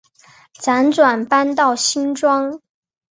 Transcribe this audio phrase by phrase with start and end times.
[0.59, 2.59] 辗转搬到新庄